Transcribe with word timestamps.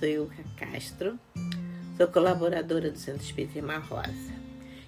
Sou 0.00 0.08
Ilka 0.08 0.42
Castro, 0.56 1.18
sou 1.98 2.08
colaboradora 2.08 2.90
do 2.90 2.98
Centro 2.98 3.22
Espírita 3.22 3.58
Irmã 3.58 3.76
Rosa 3.80 4.32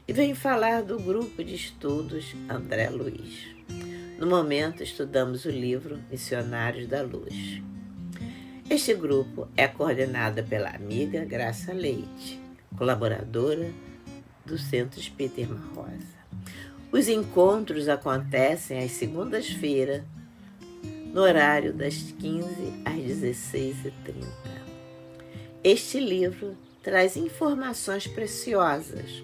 e 0.09 0.13
venho 0.15 0.35
falar 0.35 0.83
do 0.83 0.99
grupo 0.99 1.45
de 1.45 1.55
estudos 1.55 2.35
André 2.49 2.89
Luiz. 2.89 3.47
No 4.19 4.27
momento, 4.27 4.83
estudamos 4.83 5.45
o 5.45 5.51
livro 5.51 6.01
Missionários 6.11 6.89
da 6.89 7.03
Luz. 7.03 7.61
Este 8.71 8.95
grupo 8.95 9.47
é 9.55 9.69
coordenado 9.69 10.43
pela 10.45 10.71
amiga 10.71 11.27
Graça 11.27 11.75
Leite, 11.75 12.41
colaboradora 12.79 13.71
do 14.47 14.57
Centro 14.57 14.99
Espírita 14.99 15.43
Irmã 15.43 15.61
Rosa. 15.75 16.23
Os 16.91 17.07
encontros 17.07 17.87
acontecem 17.87 18.83
às 18.83 18.93
segundas-feiras, 18.93 20.03
no 21.13 21.21
horário 21.21 21.75
das 21.75 21.97
15 22.19 22.49
às 22.87 22.95
16h30. 22.95 24.52
Este 25.65 26.01
livro 26.01 26.57
traz 26.83 27.17
informações 27.17 28.09
preciosas 28.09 29.23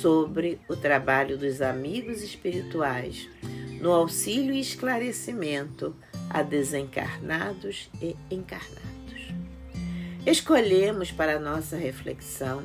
sobre 0.00 0.60
o 0.68 0.76
trabalho 0.76 1.36
dos 1.36 1.60
amigos 1.60 2.22
espirituais 2.22 3.28
no 3.80 3.90
auxílio 3.90 4.54
e 4.54 4.60
esclarecimento 4.60 5.96
a 6.30 6.42
desencarnados 6.42 7.90
e 8.00 8.14
encarnados. 8.30 9.34
Escolhemos 10.24 11.10
para 11.10 11.40
nossa 11.40 11.76
reflexão 11.76 12.62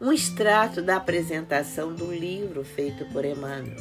um 0.00 0.10
extrato 0.10 0.80
da 0.80 0.96
apresentação 0.96 1.92
do 1.92 2.10
livro 2.10 2.64
feito 2.64 3.04
por 3.12 3.26
Emmanuel. 3.26 3.76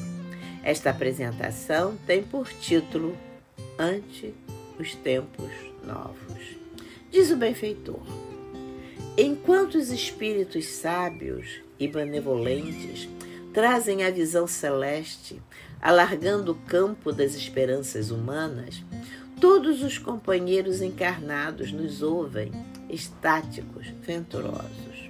Esta 0.65 0.89
apresentação 0.89 1.97
tem 2.05 2.21
por 2.21 2.49
título 2.49 3.17
ante 3.77 4.35
os 4.77 4.95
tempos 4.95 5.49
novos. 5.85 6.57
Diz 7.09 7.31
o 7.31 7.37
benfeitor: 7.37 8.01
Enquanto 9.21 9.75
os 9.75 9.91
espíritos 9.91 10.65
sábios 10.65 11.59
e 11.77 11.89
benevolentes 11.89 13.09
trazem 13.53 14.05
a 14.05 14.09
visão 14.09 14.47
celeste, 14.47 15.41
alargando 15.81 16.53
o 16.53 16.55
campo 16.55 17.11
das 17.11 17.35
esperanças 17.35 18.11
humanas, 18.11 18.81
todos 19.41 19.83
os 19.83 19.97
companheiros 19.97 20.81
encarnados 20.81 21.69
nos 21.73 22.01
ouvem, 22.01 22.53
estáticos, 22.89 23.87
venturosos. 24.01 25.09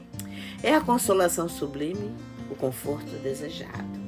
É 0.63 0.73
a 0.73 0.81
consolação 0.81 1.47
sublime, 1.47 2.11
o 2.49 2.55
conforto 2.55 3.11
desejado. 3.21 3.99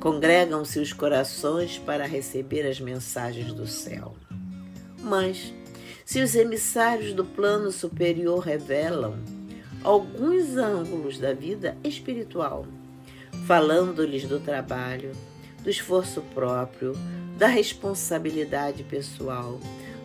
Congregam-se 0.00 0.78
os 0.78 0.92
corações 0.92 1.78
para 1.78 2.04
receber 2.04 2.66
as 2.66 2.78
mensagens 2.78 3.54
do 3.54 3.66
céu. 3.66 4.14
Mas, 5.00 5.50
se 6.04 6.20
os 6.20 6.34
emissários 6.34 7.12
do 7.14 7.24
plano 7.24 7.72
superior 7.72 8.40
revelam 8.40 9.16
alguns 9.82 10.56
ângulos 10.56 11.18
da 11.18 11.32
vida 11.32 11.76
espiritual, 11.82 12.66
falando-lhes 13.46 14.24
do 14.26 14.38
trabalho, 14.38 15.12
do 15.62 15.70
esforço 15.70 16.20
próprio, 16.34 16.92
da 17.38 17.46
responsabilidade 17.46 18.82
pessoal, 18.84 19.58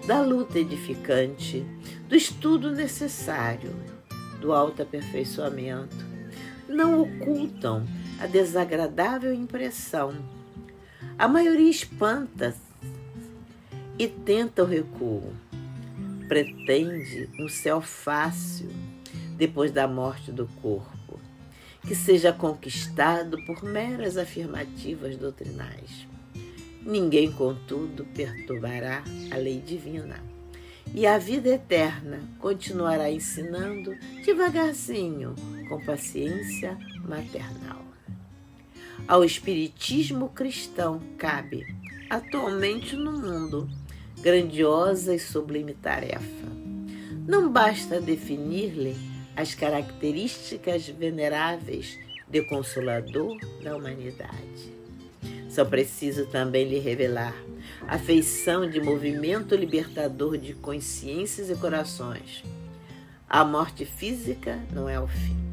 da 0.08 0.22
luta 0.22 0.58
edificante, 0.58 1.66
do 2.08 2.16
estudo 2.16 2.72
necessário, 2.72 3.76
do 4.40 4.54
autoaperfeiçoamento, 4.54 5.96
não 6.68 7.02
ocultam 7.02 7.86
a 8.20 8.26
desagradável 8.26 9.34
impressão. 9.34 10.14
A 11.18 11.28
maioria 11.28 11.70
espanta 11.70 12.56
e 13.98 14.08
tenta 14.08 14.64
o 14.64 14.66
recuo. 14.66 15.34
Pretende 16.30 17.28
um 17.40 17.50
céu 17.50 17.82
fácil 17.82 18.70
depois 19.36 19.72
da 19.72 19.88
morte 19.88 20.32
do 20.32 20.48
corpo, 20.62 21.20
que 21.88 21.96
seja 21.96 22.32
conquistado 22.32 23.44
por 23.46 23.64
meras 23.64 24.16
afirmativas 24.16 25.18
doutrinais. 25.18 26.08
Ninguém, 26.84 27.32
contudo, 27.32 28.06
perturbará 28.16 29.04
a 29.32 29.38
lei 29.38 29.60
divina. 29.60 30.24
E 30.94 31.08
a 31.08 31.18
vida 31.18 31.50
eterna 31.50 32.22
continuará 32.38 33.10
ensinando 33.10 33.98
devagarzinho, 34.24 35.34
com 35.68 35.84
paciência 35.84 36.78
maternal. 37.08 37.84
Ao 39.08 39.26
espiritismo 39.26 40.30
cristão 40.30 41.02
cabe, 41.18 41.66
atualmente 42.08 42.96
no 42.96 43.14
mundo, 43.14 43.68
grandiosa 44.22 45.16
e 45.16 45.20
sublime 45.20 45.74
tarefa. 45.74 46.48
Não 47.28 47.52
basta 47.52 48.02
definir-lhe 48.02 48.96
as 49.36 49.54
características 49.54 50.88
veneráveis 50.88 51.98
de 52.28 52.42
consolador 52.44 53.38
da 53.64 53.76
humanidade. 53.76 54.74
Só 55.50 55.66
preciso 55.66 56.28
também 56.28 56.68
lhe 56.68 56.80
revelar 56.80 57.36
a 57.88 57.98
feição 57.98 58.70
de 58.70 58.80
movimento 58.80 59.56
libertador 59.56 60.38
de 60.38 60.54
consciências 60.54 61.50
e 61.50 61.56
corações. 61.56 62.44
A 63.28 63.44
morte 63.44 63.86
física 63.86 64.60
não 64.72 64.88
é 64.88 65.00
o 65.00 65.08
fim 65.08 65.50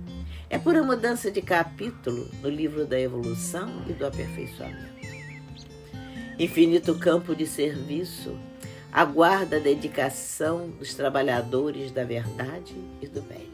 é 0.48 0.58
pura 0.58 0.82
mudança 0.82 1.30
de 1.30 1.42
capítulo 1.42 2.30
no 2.40 2.48
livro 2.48 2.86
da 2.86 2.98
evolução 2.98 3.68
e 3.88 3.92
do 3.92 4.06
aperfeiçoamento. 4.06 4.95
Infinito 6.38 6.94
campo 6.94 7.34
de 7.34 7.46
serviço 7.46 8.38
aguarda 8.92 9.56
a 9.56 9.60
dedicação 9.60 10.70
dos 10.70 10.94
trabalhadores 10.94 11.90
da 11.90 12.04
verdade 12.04 12.74
e 13.00 13.06
do 13.06 13.22
bem. 13.22 13.48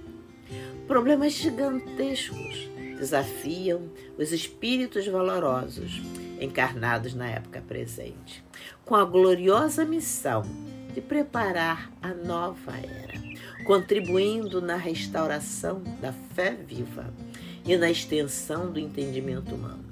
Problemas 0.86 1.32
gigantescos 1.32 2.68
desafiam 2.98 3.90
os 4.18 4.32
espíritos 4.32 5.06
valorosos 5.06 6.02
encarnados 6.40 7.14
na 7.14 7.28
época 7.28 7.62
presente, 7.66 8.44
com 8.84 8.94
a 8.94 9.04
gloriosa 9.04 9.84
missão 9.84 10.42
de 10.92 11.00
preparar 11.00 11.90
a 12.02 12.12
nova 12.12 12.72
era 12.76 13.12
contribuindo 13.64 14.60
na 14.60 14.76
restauração 14.76 15.82
da 16.00 16.12
fé 16.12 16.50
viva 16.50 17.12
e 17.64 17.76
na 17.76 17.90
extensão 17.90 18.72
do 18.72 18.78
entendimento 18.78 19.54
humano. 19.54 19.91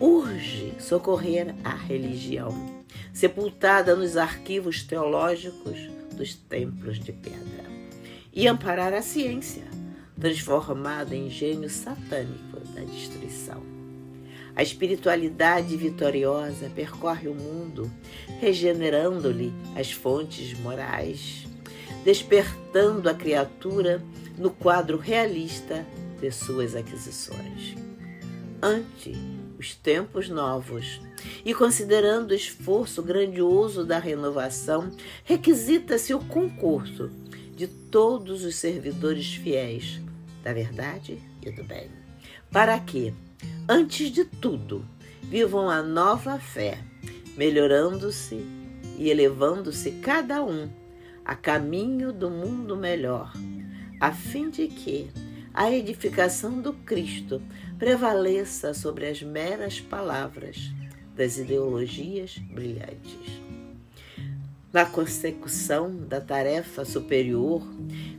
Urge 0.00 0.72
socorrer 0.78 1.54
a 1.62 1.74
religião, 1.74 2.82
sepultada 3.12 3.94
nos 3.94 4.16
arquivos 4.16 4.82
teológicos 4.82 5.78
dos 6.16 6.34
templos 6.34 6.98
de 6.98 7.12
pedra, 7.12 7.66
e 8.32 8.48
amparar 8.48 8.94
a 8.94 9.02
ciência, 9.02 9.64
transformada 10.18 11.14
em 11.14 11.28
gênio 11.28 11.68
satânico 11.68 12.60
da 12.74 12.80
destruição. 12.80 13.62
A 14.56 14.62
espiritualidade 14.62 15.76
vitoriosa 15.76 16.70
percorre 16.74 17.28
o 17.28 17.34
mundo, 17.34 17.90
regenerando-lhe 18.40 19.52
as 19.76 19.92
fontes 19.92 20.58
morais, 20.60 21.46
despertando 22.06 23.06
a 23.06 23.12
criatura 23.12 24.02
no 24.38 24.50
quadro 24.50 24.96
realista 24.96 25.86
de 26.18 26.30
suas 26.30 26.74
aquisições. 26.74 27.76
Ante 28.62 29.39
os 29.60 29.74
tempos 29.74 30.30
novos. 30.30 31.02
E 31.44 31.52
considerando 31.52 32.30
o 32.30 32.34
esforço 32.34 33.02
grandioso 33.02 33.84
da 33.84 33.98
renovação, 33.98 34.90
requisita-se 35.22 36.14
o 36.14 36.18
concurso 36.18 37.10
de 37.54 37.66
todos 37.66 38.42
os 38.42 38.56
servidores 38.56 39.34
fiéis 39.34 40.00
da 40.42 40.54
verdade 40.54 41.20
e 41.42 41.50
do 41.50 41.62
bem, 41.62 41.90
para 42.50 42.78
que, 42.80 43.12
antes 43.68 44.10
de 44.10 44.24
tudo, 44.24 44.82
vivam 45.22 45.68
a 45.68 45.82
nova 45.82 46.38
fé, 46.38 46.78
melhorando-se 47.36 48.42
e 48.96 49.10
elevando-se 49.10 49.90
cada 49.92 50.42
um 50.42 50.70
a 51.22 51.34
caminho 51.34 52.14
do 52.14 52.30
mundo 52.30 52.74
melhor, 52.74 53.30
a 54.00 54.10
fim 54.10 54.48
de 54.48 54.68
que 54.68 55.10
a 55.52 55.70
edificação 55.70 56.60
do 56.60 56.72
Cristo 56.72 57.42
prevaleça 57.78 58.72
sobre 58.72 59.06
as 59.06 59.22
meras 59.22 59.80
palavras 59.80 60.70
das 61.16 61.38
ideologias 61.38 62.38
brilhantes. 62.38 63.40
Na 64.72 64.86
consecução 64.86 65.96
da 66.06 66.20
tarefa 66.20 66.84
superior, 66.84 67.60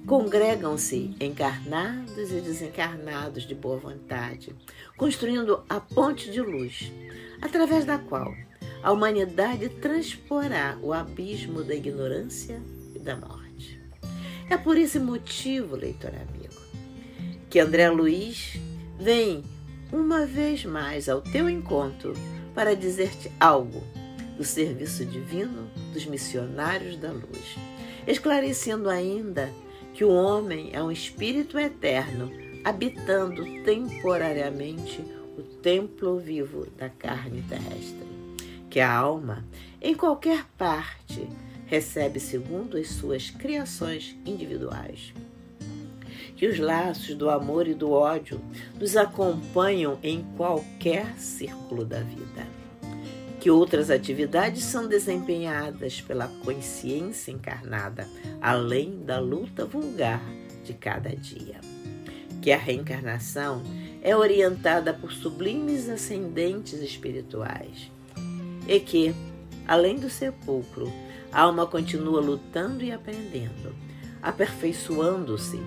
congregam-se 0.06 1.16
encarnados 1.20 2.30
e 2.30 2.42
desencarnados 2.42 3.48
de 3.48 3.56
boa 3.56 3.78
vontade, 3.78 4.54
construindo 4.98 5.64
a 5.70 5.80
ponte 5.80 6.30
de 6.30 6.42
luz, 6.42 6.92
através 7.42 7.86
da 7.86 7.98
qual 7.98 8.36
a 8.84 8.92
humanidade 8.92 9.70
transporá 9.70 10.78
o 10.82 10.92
abismo 10.92 11.64
da 11.64 11.74
ignorância 11.74 12.62
da 13.00 13.16
morte. 13.16 13.80
É 14.50 14.58
por 14.58 14.78
esse 14.78 15.00
motivo, 15.00 15.78
leitor 15.78 16.12
amigo, 16.14 16.61
que 17.52 17.60
André 17.60 17.90
Luiz 17.92 18.54
vem 19.00 19.44
uma 19.94 20.26
vez 20.26 20.66
mais 20.66 21.08
ao 21.08 21.22
teu 21.22 21.48
encontro 21.48 22.14
para 22.56 22.76
dizer-te 22.76 23.32
algo 23.40 23.84
do 24.36 24.44
serviço 24.44 25.06
divino 25.06 25.70
dos 25.94 26.06
missionários 26.06 26.98
da 26.98 27.12
luz 27.12 27.58
esclarecendo 28.08 28.90
ainda 28.90 29.52
que 29.94 30.04
o 30.04 30.10
homem 30.10 30.70
é 30.74 30.82
um 30.82 30.92
espírito 30.92 31.60
eterno, 31.60 32.32
habitando 32.64 33.44
temporariamente 33.64 35.02
o 35.38 35.42
templo 35.42 36.20
vivo 36.20 36.68
da 36.78 36.90
carne 36.90 37.44
terrestre, 37.44 38.08
que 38.70 38.80
a 38.80 38.92
alma, 38.92 39.46
em 39.82 39.94
qualquer 39.96 40.46
parte, 40.58 41.28
recebe 41.66 42.20
segundo 42.20 42.78
as 42.78 42.90
suas 42.90 43.30
criações 43.30 44.16
individuais. 44.26 45.14
Que 46.42 46.48
os 46.48 46.58
laços 46.58 47.14
do 47.14 47.30
amor 47.30 47.68
e 47.68 47.76
do 47.76 47.92
ódio 47.92 48.42
nos 48.80 48.98
acompanham 48.98 50.00
em 50.02 50.26
qualquer 50.36 51.16
círculo 51.20 51.86
da 51.86 52.00
vida. 52.00 52.48
Que 53.40 53.52
outras 53.52 53.92
atividades 53.92 54.64
são 54.64 54.88
desempenhadas 54.88 56.02
pela 56.02 56.28
consciência 56.44 57.30
encarnada, 57.32 58.08
além 58.42 59.04
da 59.06 59.20
luta 59.20 59.68
vulgar 59.68 60.20
de 60.64 60.74
cada 60.74 61.16
dia. 61.16 61.62
Que 62.42 62.52
a 62.52 62.58
reencarnação 62.58 63.62
é 64.02 64.18
orientada 64.18 64.96
por 64.96 65.14
sublimes 65.14 65.88
ascendentes 65.90 66.82
espirituais. 66.82 67.92
E 68.68 68.80
que, 68.80 69.14
além 69.68 70.00
do 70.00 70.10
sepulcro, 70.10 70.92
a 71.32 71.42
alma 71.42 71.68
continua 71.68 72.20
lutando 72.20 72.84
e 72.84 72.92
aprendendo, 72.92 73.76
aperfeiçoando-se 74.24 75.60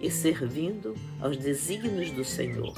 e 0.00 0.10
servindo 0.10 0.94
aos 1.20 1.36
desígnios 1.36 2.10
do 2.10 2.24
Senhor, 2.24 2.72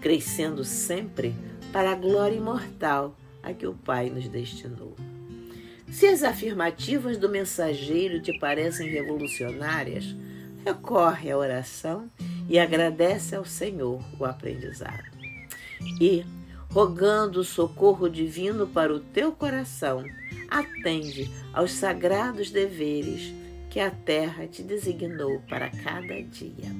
crescendo 0.00 0.64
sempre 0.64 1.34
para 1.72 1.92
a 1.92 1.94
glória 1.94 2.36
imortal 2.36 3.16
a 3.42 3.52
que 3.52 3.66
o 3.66 3.74
Pai 3.74 4.10
nos 4.10 4.28
destinou. 4.28 4.94
Se 5.90 6.06
as 6.06 6.22
afirmativas 6.22 7.16
do 7.16 7.28
mensageiro 7.28 8.20
te 8.20 8.38
parecem 8.38 8.88
revolucionárias, 8.90 10.14
recorre 10.64 11.30
à 11.30 11.38
oração 11.38 12.10
e 12.48 12.58
agradece 12.58 13.34
ao 13.34 13.44
Senhor 13.44 14.02
o 14.18 14.24
aprendizado. 14.24 15.08
E, 16.00 16.24
rogando 16.70 17.40
o 17.40 17.44
socorro 17.44 18.08
divino 18.08 18.66
para 18.66 18.92
o 18.92 19.00
teu 19.00 19.32
coração, 19.32 20.04
atende 20.50 21.30
aos 21.52 21.72
sagrados 21.72 22.50
deveres 22.50 23.32
que 23.70 23.80
a 23.80 23.90
terra 23.90 24.46
te 24.46 24.62
designou 24.62 25.40
para 25.48 25.70
cada 25.70 26.22
dia, 26.22 26.72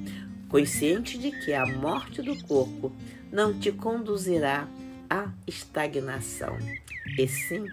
consciente 0.47 1.17
de 1.17 1.31
que 1.31 1.53
a 1.53 1.65
morte 1.65 2.21
do 2.21 2.35
corpo 2.43 2.91
não 3.31 3.57
te 3.57 3.71
conduzirá 3.71 4.67
à 5.09 5.31
estagnação, 5.47 6.57
e 7.17 7.27
sim 7.27 7.65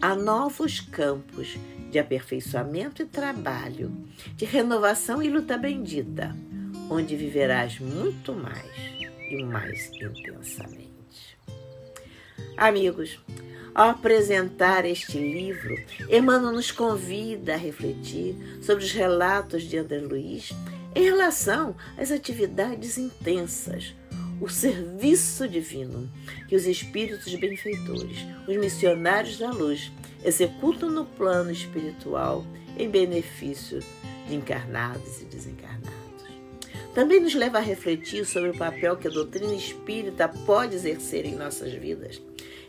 a 0.00 0.14
novos 0.14 0.80
campos 0.80 1.56
de 1.90 1.98
aperfeiçoamento 1.98 3.02
e 3.02 3.06
trabalho, 3.06 3.90
de 4.36 4.44
renovação 4.44 5.22
e 5.22 5.28
luta 5.28 5.56
bendita, 5.56 6.36
onde 6.90 7.16
viverás 7.16 7.78
muito 7.78 8.34
mais 8.34 8.70
e 9.30 9.42
mais 9.42 9.90
intensamente. 9.94 10.88
Amigos, 12.56 13.18
ao 13.74 13.90
apresentar 13.90 14.84
este 14.84 15.18
livro, 15.18 15.74
Emmanuel 16.10 16.52
nos 16.52 16.70
convida 16.70 17.54
a 17.54 17.56
refletir 17.56 18.34
sobre 18.62 18.84
os 18.84 18.92
relatos 18.92 19.62
de 19.62 19.78
André 19.78 19.98
Luiz 19.98 20.52
em 20.94 21.04
relação 21.04 21.76
às 21.96 22.10
atividades 22.10 22.98
intensas, 22.98 23.94
o 24.40 24.48
serviço 24.48 25.48
divino 25.48 26.10
que 26.48 26.56
os 26.56 26.66
espíritos 26.66 27.34
benfeitores, 27.34 28.18
os 28.46 28.56
missionários 28.56 29.38
da 29.38 29.50
luz, 29.50 29.92
executam 30.24 30.90
no 30.90 31.04
plano 31.04 31.50
espiritual 31.50 32.44
em 32.76 32.88
benefício 32.88 33.80
de 34.28 34.34
encarnados 34.34 35.20
e 35.20 35.24
desencarnados. 35.24 36.07
Também 36.98 37.20
nos 37.20 37.34
leva 37.34 37.58
a 37.58 37.60
refletir 37.60 38.26
sobre 38.26 38.50
o 38.50 38.58
papel 38.58 38.96
que 38.96 39.06
a 39.06 39.10
doutrina 39.10 39.54
espírita 39.54 40.26
pode 40.28 40.74
exercer 40.74 41.24
em 41.24 41.36
nossas 41.36 41.72
vidas 41.72 42.20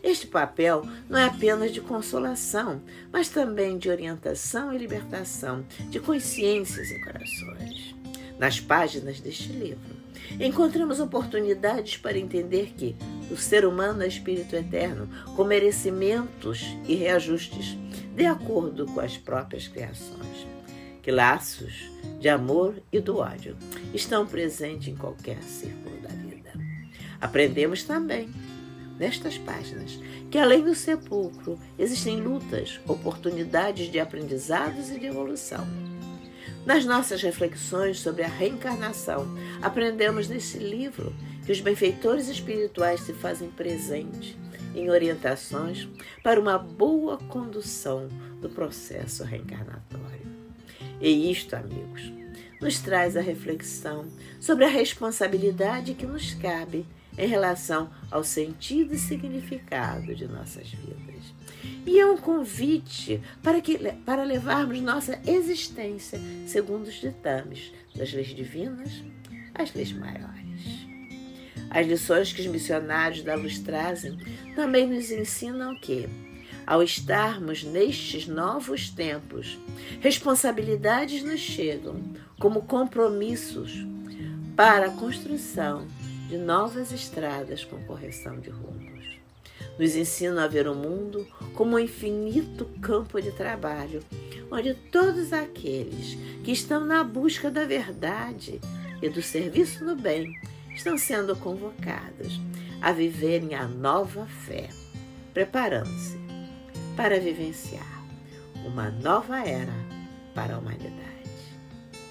este 0.02 0.26
papel 0.26 0.86
não 1.08 1.18
é 1.18 1.26
apenas 1.26 1.72
de 1.72 1.80
consolação, 1.80 2.80
mas 3.12 3.28
também 3.28 3.76
de 3.76 3.90
orientação 3.90 4.72
e 4.72 4.78
libertação 4.78 5.64
de 5.90 6.00
consciências 6.00 6.90
e 6.90 6.98
corações. 7.00 7.94
Nas 8.38 8.58
páginas 8.58 9.20
deste 9.20 9.52
livro, 9.52 9.94
encontramos 10.40 11.00
oportunidades 11.00 11.98
para 11.98 12.18
entender 12.18 12.72
que 12.76 12.96
o 13.30 13.36
ser 13.36 13.66
humano 13.66 14.02
é 14.02 14.06
espírito 14.06 14.56
eterno, 14.56 15.06
com 15.36 15.44
merecimentos 15.44 16.64
e 16.88 16.94
reajustes, 16.94 17.76
de 18.16 18.24
acordo 18.24 18.86
com 18.86 19.00
as 19.00 19.18
próprias 19.18 19.68
criações. 19.68 20.46
Que 21.02 21.10
laços 21.10 21.90
de 22.18 22.28
amor 22.28 22.82
e 22.90 23.00
do 23.00 23.18
ódio 23.18 23.56
estão 23.94 24.26
presentes 24.26 24.88
em 24.88 24.96
qualquer 24.96 25.42
círculo 25.42 25.96
da 26.00 26.08
vida. 26.08 26.52
Aprendemos 27.20 27.82
também 27.82 28.28
nestas 28.98 29.38
páginas 29.38 29.98
que 30.30 30.38
além 30.38 30.62
do 30.62 30.74
sepulcro 30.74 31.58
existem 31.78 32.20
lutas, 32.20 32.80
oportunidades 32.86 33.90
de 33.90 33.98
aprendizados 33.98 34.90
e 34.90 34.98
de 35.00 35.06
evolução. 35.06 35.66
Nas 36.64 36.84
nossas 36.84 37.22
reflexões 37.22 37.98
sobre 37.98 38.22
a 38.22 38.28
reencarnação, 38.28 39.26
aprendemos 39.62 40.28
nesse 40.28 40.58
livro 40.58 41.14
que 41.44 41.52
os 41.52 41.60
benfeitores 41.60 42.28
espirituais 42.28 43.00
se 43.00 43.14
fazem 43.14 43.50
presente 43.50 44.38
em 44.74 44.90
orientações 44.90 45.88
para 46.22 46.38
uma 46.38 46.58
boa 46.58 47.16
condução 47.16 48.08
do 48.40 48.48
processo 48.48 49.24
reencarnatório. 49.24 50.20
E 51.00 51.30
isto, 51.30 51.56
amigos, 51.56 52.12
nos 52.60 52.78
traz 52.80 53.16
a 53.16 53.20
reflexão 53.20 54.06
sobre 54.40 54.64
a 54.64 54.68
responsabilidade 54.68 55.94
que 55.94 56.06
nos 56.06 56.34
cabe 56.34 56.86
em 57.16 57.26
relação 57.26 57.90
ao 58.10 58.22
sentido 58.22 58.94
e 58.94 58.98
significado 58.98 60.14
de 60.14 60.26
nossas 60.26 60.68
vidas. 60.70 61.34
E 61.86 61.98
é 61.98 62.06
um 62.06 62.16
convite 62.16 63.20
para, 63.42 63.60
que, 63.60 63.78
para 64.04 64.22
levarmos 64.22 64.80
nossa 64.80 65.20
existência 65.26 66.20
segundo 66.46 66.86
os 66.86 66.94
ditames 66.94 67.72
das 67.94 68.12
leis 68.12 68.28
divinas 68.28 69.02
às 69.54 69.74
leis 69.74 69.92
maiores. 69.92 70.40
As 71.70 71.86
lições 71.86 72.32
que 72.32 72.40
os 72.40 72.46
missionários 72.46 73.22
da 73.22 73.34
luz 73.34 73.58
trazem 73.60 74.18
também 74.54 74.86
nos 74.86 75.10
ensinam 75.10 75.78
que, 75.80 76.08
ao 76.70 76.84
estarmos 76.84 77.64
nestes 77.64 78.28
novos 78.28 78.90
tempos, 78.90 79.58
responsabilidades 79.98 81.20
nos 81.24 81.40
chegam 81.40 82.00
como 82.38 82.62
compromissos 82.62 83.84
para 84.54 84.86
a 84.86 84.90
construção 84.90 85.84
de 86.28 86.38
novas 86.38 86.92
estradas 86.92 87.64
com 87.64 87.82
correção 87.86 88.38
de 88.38 88.50
rumos. 88.50 89.04
Nos 89.76 89.96
ensina 89.96 90.44
a 90.44 90.46
ver 90.46 90.68
o 90.68 90.74
mundo 90.76 91.26
como 91.56 91.74
um 91.74 91.78
infinito 91.80 92.66
campo 92.80 93.20
de 93.20 93.32
trabalho, 93.32 94.00
onde 94.48 94.72
todos 94.72 95.32
aqueles 95.32 96.16
que 96.44 96.52
estão 96.52 96.86
na 96.86 97.02
busca 97.02 97.50
da 97.50 97.64
verdade 97.64 98.60
e 99.02 99.08
do 99.08 99.20
serviço 99.20 99.84
no 99.84 99.96
bem 99.96 100.40
estão 100.72 100.96
sendo 100.96 101.34
convocados 101.34 102.40
a 102.80 102.92
viverem 102.92 103.56
a 103.56 103.66
nova 103.66 104.24
fé, 104.26 104.68
preparando-se 105.34 106.19
para 106.96 107.18
vivenciar 107.20 108.00
uma 108.64 108.90
nova 108.90 109.40
era 109.46 109.72
para 110.34 110.54
a 110.54 110.58
humanidade. 110.58 111.30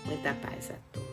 Muita 0.06 0.34
paz 0.36 0.72
a 0.72 0.76
todos. 0.92 1.09